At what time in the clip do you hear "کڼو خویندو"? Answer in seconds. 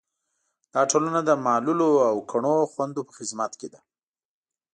2.31-3.01